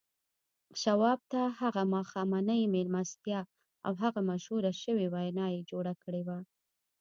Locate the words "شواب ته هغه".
0.81-1.83